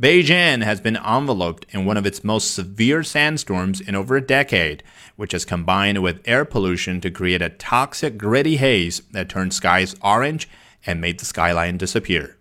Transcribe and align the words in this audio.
Beijing 0.00 0.62
has 0.62 0.80
been 0.80 0.96
enveloped 0.96 1.66
in 1.70 1.84
one 1.84 1.96
of 1.96 2.06
its 2.06 2.22
most 2.22 2.54
severe 2.54 3.02
sandstorms 3.02 3.80
in 3.80 3.96
over 3.96 4.14
a 4.14 4.20
decade, 4.20 4.84
which 5.16 5.32
has 5.32 5.44
combined 5.44 6.00
with 6.04 6.22
air 6.24 6.44
pollution 6.44 7.00
to 7.00 7.10
create 7.10 7.42
a 7.42 7.48
toxic 7.48 8.16
gritty 8.16 8.58
haze 8.58 9.02
that 9.10 9.28
turned 9.28 9.52
skies 9.52 9.96
orange 10.00 10.48
and 10.86 11.00
made 11.00 11.18
the 11.18 11.24
skyline 11.24 11.78
disappear. 11.78 12.36